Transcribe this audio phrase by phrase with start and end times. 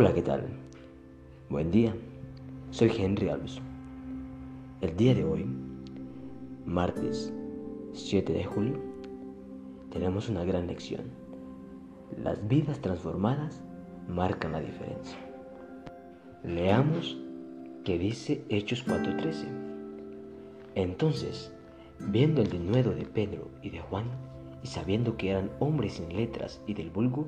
[0.00, 0.44] Hola, ¿qué tal?
[1.50, 1.92] Buen día.
[2.70, 3.58] Soy Henry Alves.
[4.80, 5.44] El día de hoy,
[6.64, 7.32] martes
[7.94, 8.78] 7 de julio,
[9.90, 11.00] tenemos una gran lección.
[12.16, 13.60] Las vidas transformadas
[14.06, 15.18] marcan la diferencia.
[16.44, 17.18] Leamos
[17.84, 19.48] que dice Hechos 4:13.
[20.76, 21.52] Entonces,
[21.98, 24.04] viendo el denuedo de Pedro y de Juan,
[24.62, 27.26] y sabiendo que eran hombres sin letras y del vulgo,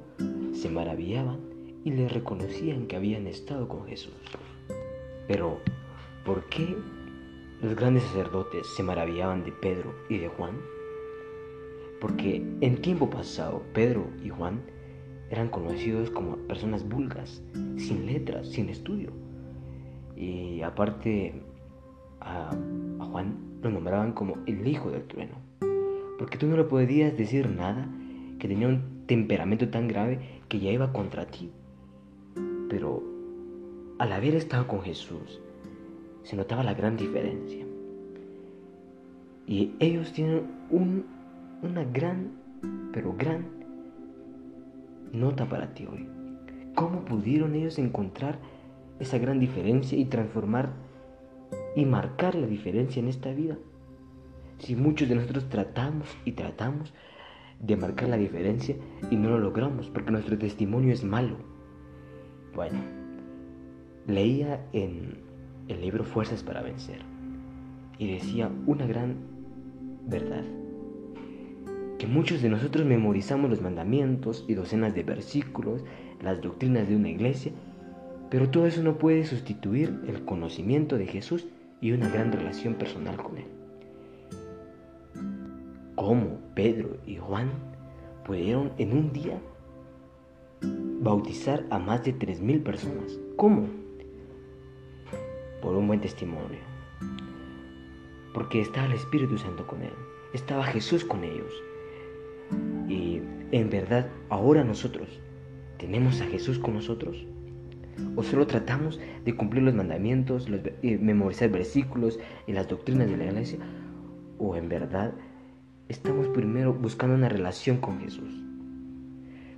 [0.52, 1.49] se maravillaban
[1.84, 4.14] y le reconocían que habían estado con Jesús.
[5.26, 5.60] Pero,
[6.24, 6.76] ¿por qué
[7.62, 10.58] los grandes sacerdotes se maravillaban de Pedro y de Juan?
[12.00, 14.62] Porque en tiempo pasado Pedro y Juan
[15.30, 17.42] eran conocidos como personas vulgas,
[17.76, 19.12] sin letras, sin estudio.
[20.16, 21.42] Y aparte
[22.20, 25.50] a, a Juan lo nombraban como el hijo del trueno
[26.20, 27.88] porque tú no le podías decir nada,
[28.38, 31.50] que tenía un temperamento tan grave que ya iba contra ti.
[32.70, 33.02] Pero
[33.98, 35.42] al haber estado con Jesús,
[36.22, 37.66] se notaba la gran diferencia.
[39.46, 40.44] Y ellos tienen
[41.60, 42.30] una gran,
[42.92, 43.44] pero gran
[45.12, 46.08] nota para ti hoy.
[46.76, 48.38] ¿Cómo pudieron ellos encontrar
[49.00, 50.72] esa gran diferencia y transformar
[51.74, 53.58] y marcar la diferencia en esta vida?
[54.58, 56.94] Si muchos de nosotros tratamos y tratamos
[57.58, 58.76] de marcar la diferencia
[59.10, 61.49] y no lo logramos porque nuestro testimonio es malo.
[62.54, 62.78] Bueno,
[64.06, 65.18] leía en
[65.68, 67.00] el libro Fuerzas para Vencer
[67.98, 69.16] y decía una gran
[70.06, 70.44] verdad.
[71.98, 75.84] Que muchos de nosotros memorizamos los mandamientos y docenas de versículos,
[76.22, 77.52] las doctrinas de una iglesia,
[78.30, 81.46] pero todo eso no puede sustituir el conocimiento de Jesús
[81.80, 83.60] y una gran relación personal con Él
[86.00, 87.50] cómo Pedro y Juan
[88.24, 89.38] pudieron en un día
[91.00, 93.18] bautizar a más de 3.000 personas.
[93.36, 93.66] ¿Cómo?
[95.60, 96.58] Por un buen testimonio.
[98.32, 99.92] Porque estaba el Espíritu Santo con él.
[100.32, 101.52] Estaba Jesús con ellos.
[102.88, 103.20] Y
[103.50, 105.20] en verdad, ahora nosotros,
[105.78, 107.26] ¿tenemos a Jesús con nosotros?
[108.16, 110.46] ¿O solo tratamos de cumplir los mandamientos,
[110.82, 113.58] eh, memorizar versículos y las doctrinas de la iglesia?
[114.38, 115.12] ¿O en verdad
[115.90, 118.32] estamos primero buscando una relación con Jesús.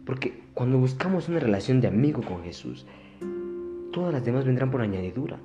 [0.07, 2.87] Porque cuando buscamos una relación de amigo con Jesús,
[3.93, 5.39] todas las demás vendrán por añadidura.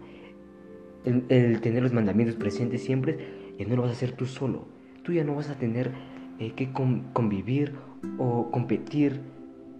[1.06, 4.66] El, tener los mandamientos presentes siempre, y no lo vas a hacer tú solo.
[5.04, 5.92] Tú ya no vas a tener
[6.40, 6.72] eh, que
[7.14, 7.76] convivir
[8.18, 9.22] o competir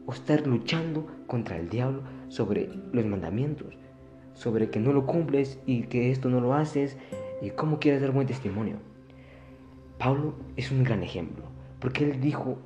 [0.06, 3.78] o estar luchando contra el diablo sobre los mandamientos,
[4.34, 6.98] sobre que no lo cumples y que esto no lo haces
[7.42, 8.78] y cómo quieres dar buen testimonio.
[9.98, 11.44] Pablo es un gran ejemplo,
[11.80, 12.58] porque él dijo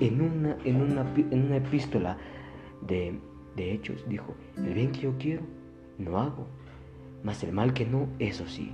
[0.00, 2.18] en una, en una, en una epístola
[2.86, 3.18] de,
[3.56, 5.42] de Hechos, dijo, el bien que yo quiero,
[5.98, 6.46] no hago,
[7.22, 8.72] mas el mal que no, eso sí.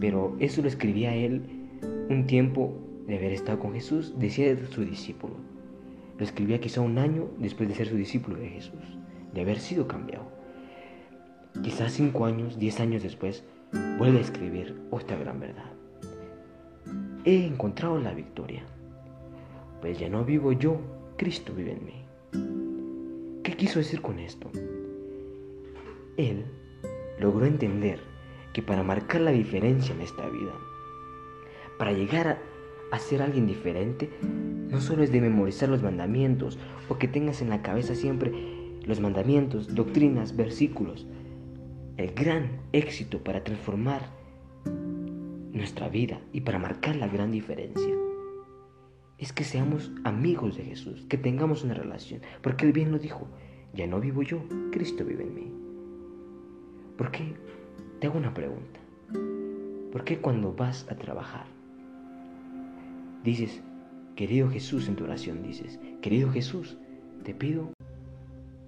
[0.00, 1.42] Pero eso lo escribía él
[2.10, 2.74] un tiempo
[3.06, 4.30] de haber estado con Jesús, de
[4.70, 5.34] su discípulo.
[6.18, 8.98] Lo escribía quizá un año después de ser su discípulo de Jesús,
[9.32, 10.26] de haber sido cambiado.
[11.62, 13.44] Quizás cinco años, diez años después,
[13.98, 15.78] vuelve a escribir otra gran verdad
[17.28, 18.62] he encontrado la victoria.
[19.80, 20.80] Pues ya no vivo yo,
[21.16, 22.04] Cristo vive en mí.
[23.44, 24.50] ¿Qué quiso decir con esto?
[26.16, 26.44] Él
[27.20, 28.00] logró entender
[28.52, 30.52] que para marcar la diferencia en esta vida,
[31.78, 32.40] para llegar
[32.90, 36.58] a, ser alguien diferente, no solo es de memorizar los mandamientos
[36.88, 38.32] o que tengas en la cabeza siempre
[38.84, 41.06] los mandamientos, doctrinas, versículos.
[41.96, 44.10] El gran éxito para transformar
[45.52, 47.97] nuestra vida y para marcar la gran diferencia
[49.18, 53.26] es que seamos amigos de Jesús, que tengamos una relación, porque Él bien lo dijo,
[53.74, 55.52] ya no vivo yo, Cristo vive en mí.
[56.96, 57.34] ¿Por qué?
[58.00, 58.80] Te hago una pregunta.
[59.92, 61.46] ¿Por qué cuando vas a trabajar
[63.24, 63.62] dices,
[64.16, 66.78] querido Jesús en tu oración dices, querido Jesús,
[67.24, 67.72] te pido,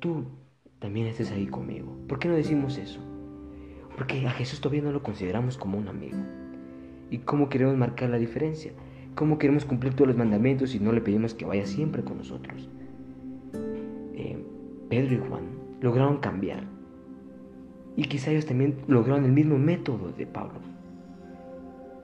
[0.01, 0.25] tú
[0.79, 1.97] también estés ahí conmigo?
[2.09, 3.01] ¿Por qué no decimos eso?
[3.97, 6.19] Porque a Jesús todavía no lo consideramos como un amigo
[7.11, 8.73] y cómo queremos marcar la diferencia,
[9.21, 12.71] cómo queremos cumplir todos los mandamientos y no le pedimos que vaya siempre con nosotros.
[14.15, 14.43] Eh,
[14.89, 15.43] Pedro y Juan
[15.83, 16.65] lograron cambiar
[17.97, 20.61] y quizá ellos también lograron el mismo método de Pablo,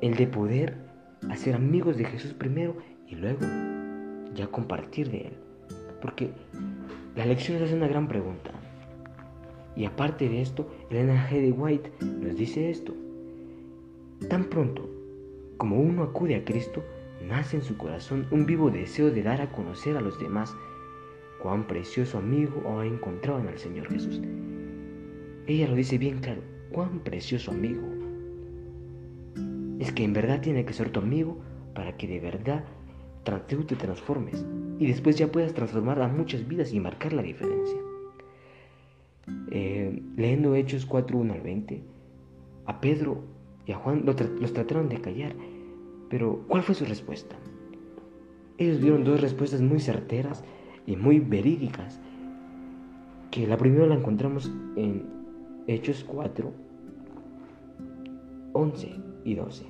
[0.03, 0.77] el de poder
[1.31, 2.77] hacer amigos de Jesús primero
[3.09, 3.41] y luego
[4.35, 5.39] ya compartir de Él.
[6.03, 6.33] Porque
[7.17, 8.51] la lección es una gran pregunta.
[9.75, 11.41] Y aparte de esto, Elena G.
[11.41, 12.93] de White nos dice esto.
[14.29, 14.87] Tan pronto
[15.57, 16.85] como uno acude a Cristo,
[17.23, 20.55] nace en su corazón un vivo deseo de dar a conocer a los demás
[21.43, 24.21] cuán precioso amigo ha encontrado en el Señor Jesús.
[25.47, 26.43] Ella lo dice bien claro,
[26.73, 27.83] cuán precioso amigo.
[29.79, 31.39] Es que en verdad tiene que ser tu amigo
[31.75, 32.65] para que de verdad
[33.49, 34.45] tú te transformes
[34.79, 37.79] y después ya puedas transformar a muchas vidas y marcar la diferencia.
[39.51, 41.83] Eh, leyendo Hechos 4, 1 al 20,
[42.67, 43.25] a Pedro
[43.67, 45.35] y a Juan los trataron de callar,
[46.09, 47.37] pero ¿cuál fue su respuesta?
[48.59, 50.45] Ellos dieron dos respuestas muy certeras
[50.87, 52.01] y muy verídicas,
[53.31, 55.05] que la primera la encontramos en
[55.67, 56.53] Hechos 4,
[58.53, 59.67] 11 y 12.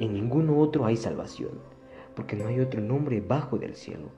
[0.00, 1.52] En ninguno otro hay salvación,
[2.16, 4.08] porque no hay otro nombre bajo del cielo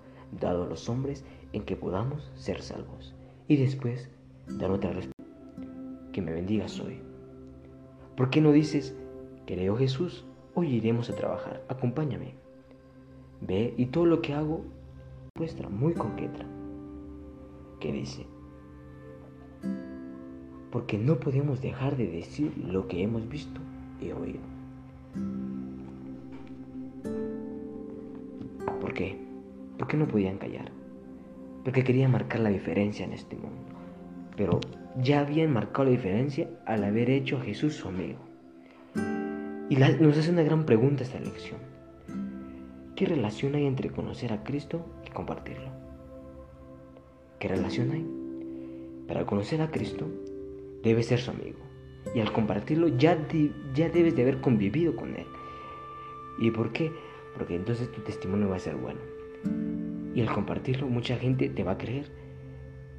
[0.40, 3.14] dado a los hombres en que podamos ser salvos.
[3.48, 4.08] Y después
[4.48, 5.24] dar otra respuesta,
[6.12, 7.00] que me bendiga hoy.
[8.16, 8.96] ¿Por qué no dices,
[9.46, 12.34] creo Jesús, hoy iremos a trabajar, acompáñame?
[13.40, 14.64] Ve y todo lo que hago
[15.36, 16.46] muestra muy concreta.
[17.80, 18.26] Que dice,
[20.70, 23.60] porque no podemos dejar de decir lo que hemos visto
[24.00, 24.40] y oído.
[28.80, 29.18] ¿Por qué?
[29.78, 30.70] ¿Por qué no podían callar?
[31.64, 33.58] Porque querían marcar la diferencia en este mundo.
[34.36, 34.60] Pero
[35.00, 38.18] ya habían marcado la diferencia al haber hecho a Jesús su amigo.
[39.74, 41.58] Y nos hace una gran pregunta esta lección.
[42.94, 45.66] ¿Qué relación hay entre conocer a Cristo y compartirlo?
[47.40, 48.06] ¿Qué relación hay?
[49.08, 50.06] Para conocer a Cristo,
[50.84, 51.58] debes ser su amigo.
[52.14, 53.18] Y al compartirlo, ya,
[53.74, 55.26] ya debes de haber convivido con Él.
[56.38, 56.92] ¿Y por qué?
[57.36, 59.00] Porque entonces tu testimonio va a ser bueno.
[60.14, 62.12] Y al compartirlo, mucha gente te va a creer.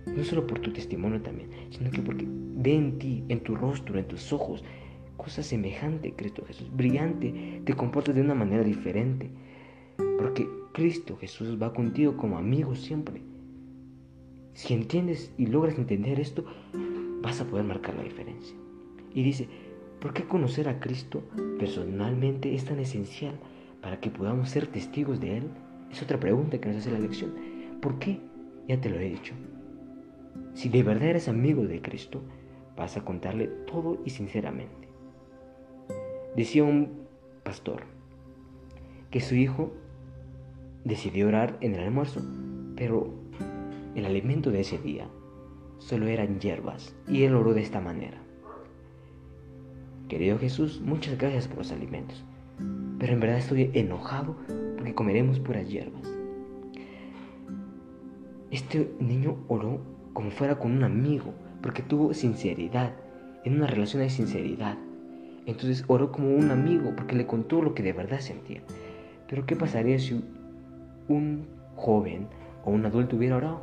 [0.08, 3.98] No solo por tu testimonio también, sino que porque ve en ti, en tu rostro,
[3.98, 4.62] en tus ojos,
[5.26, 9.32] cosa semejante Cristo Jesús, brillante, te comportas de una manera diferente.
[10.20, 13.24] Porque Cristo Jesús va contigo como amigo siempre.
[14.54, 16.46] Si entiendes y logras entender esto,
[17.24, 18.56] vas a poder marcar la diferencia.
[19.16, 19.50] Y dice,
[20.00, 21.24] ¿por qué conocer a Cristo
[21.58, 23.34] personalmente es tan esencial
[23.82, 25.50] para que podamos ser testigos de Él?
[25.92, 27.34] Es otra pregunta que nos hace la lección.
[27.82, 28.20] ¿Por qué?
[28.68, 29.34] Ya te lo he dicho.
[30.54, 32.22] Si de verdad eres amigo de Cristo,
[32.78, 34.85] vas a contarle todo y sinceramente.
[36.36, 37.06] Decía un
[37.44, 37.84] pastor
[39.10, 39.72] que su hijo
[40.84, 42.22] decidió orar en el almuerzo,
[42.76, 43.14] pero
[43.96, 45.08] el alimento de ese día
[45.80, 48.18] solo eran hierbas y él oró de esta manera.
[50.10, 52.24] Querido Jesús, muchas gracias por los alimentos,
[53.00, 54.36] pero en verdad estoy enojado
[54.76, 56.12] porque comeremos puras hierbas.
[58.52, 59.80] Este niño oró
[60.14, 62.94] como fuera con un amigo, porque tuvo sinceridad,
[63.44, 64.78] en una relación de sinceridad.
[65.46, 68.62] Entonces oró como un amigo, porque le contó lo que de verdad sentía.
[69.28, 70.24] Pero ¿qué pasaría si
[71.08, 71.46] un
[71.76, 72.28] joven
[72.64, 73.62] o un adulto hubiera orado,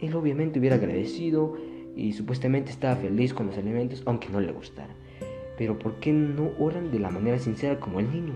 [0.00, 1.56] él obviamente hubiera agradecido
[1.96, 4.94] y supuestamente estaba feliz con los alimentos, aunque no le gustara.
[5.56, 8.34] Pero ¿por qué no oran de la manera sincera como el niño?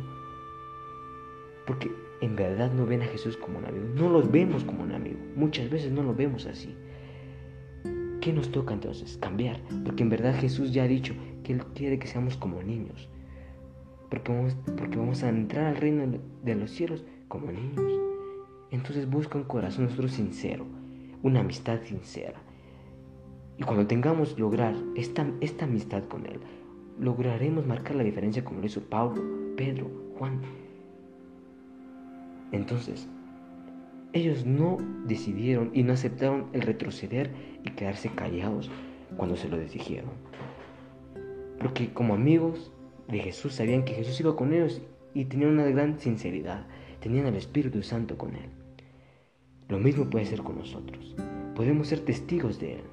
[1.66, 1.90] Porque
[2.22, 3.84] en verdad no ven a Jesús como un amigo.
[3.94, 5.18] No los vemos como un amigo.
[5.36, 6.74] Muchas veces no lo vemos así.
[8.22, 9.18] ¿Qué nos toca entonces?
[9.18, 9.60] Cambiar.
[9.84, 13.08] Porque en verdad Jesús ya ha dicho que Él quiere que seamos como niños.
[14.08, 17.92] Porque vamos, porque vamos a entrar al reino de los cielos como niños.
[18.70, 20.64] Entonces busca un corazón nosotros sincero,
[21.22, 22.40] una amistad sincera.
[23.58, 26.40] Y cuando tengamos lograr esta, esta amistad con Él,
[26.98, 29.22] lograremos marcar la diferencia como lo hizo Pablo,
[29.56, 30.40] Pedro, Juan.
[32.52, 33.08] Entonces,
[34.12, 37.30] ellos no decidieron y no aceptaron el retroceder
[37.64, 38.70] y quedarse callados
[39.16, 39.56] cuando se lo
[41.60, 41.74] dijeron.
[41.74, 42.72] Porque como amigos
[43.08, 44.80] de Jesús sabían que Jesús iba con ellos
[45.14, 46.66] y tenían una gran sinceridad,
[47.00, 48.50] tenían el Espíritu Santo con Él.
[49.68, 51.14] Lo mismo puede ser con nosotros.
[51.54, 52.84] Podemos ser testigos de Él.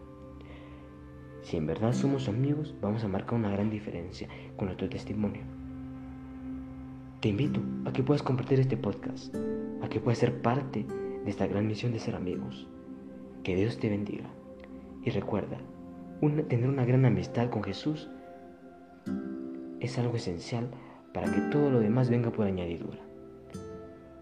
[1.41, 5.43] Si en verdad somos amigos, vamos a marcar una gran diferencia con nuestro testimonio.
[7.21, 9.33] Te invito a que puedas compartir este podcast,
[9.81, 10.85] a que puedas ser parte
[11.23, 12.67] de esta gran misión de ser amigos.
[13.43, 14.29] Que Dios te bendiga.
[15.03, 15.57] Y recuerda,
[16.49, 18.09] tener una gran amistad con Jesús
[19.79, 20.67] es algo esencial
[21.13, 22.99] para que todo lo demás venga por añadidura.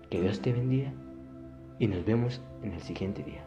[0.09, 0.93] Que Dios te bendiga
[1.79, 3.43] y nos vemos en el siguiente día.